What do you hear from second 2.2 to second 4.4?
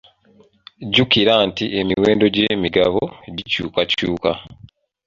gy'emigabo gikyukakyuka.